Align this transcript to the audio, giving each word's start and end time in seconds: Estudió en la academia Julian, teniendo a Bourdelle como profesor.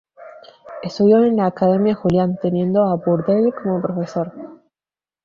Estudió 0.81 1.23
en 1.23 1.35
la 1.37 1.45
academia 1.45 1.93
Julian, 1.93 2.35
teniendo 2.41 2.85
a 2.85 2.95
Bourdelle 2.95 3.51
como 3.53 3.79
profesor. 3.83 4.33